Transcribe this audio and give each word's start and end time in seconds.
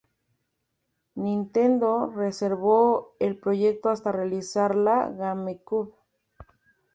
Nintendo 1.15 2.07
reservó 2.07 3.15
el 3.19 3.37
proyecto 3.37 3.89
hasta 3.91 4.11
realizar 4.11 4.73
la 4.73 5.11
GameCube. 5.11 5.93